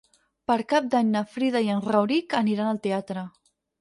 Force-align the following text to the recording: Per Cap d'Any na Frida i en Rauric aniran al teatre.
Per 0.51 0.55
Cap 0.71 0.87
d'Any 0.95 1.11
na 1.17 1.21
Frida 1.33 1.61
i 1.67 1.69
en 1.75 1.85
Rauric 1.91 2.37
aniran 2.41 2.71
al 2.73 2.81
teatre. 2.87 3.29